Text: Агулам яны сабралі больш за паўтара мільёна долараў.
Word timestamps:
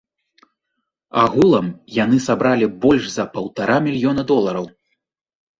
Агулам 1.23 1.67
яны 2.03 2.17
сабралі 2.29 2.71
больш 2.87 3.03
за 3.17 3.27
паўтара 3.37 3.77
мільёна 3.89 4.21
долараў. 4.33 4.65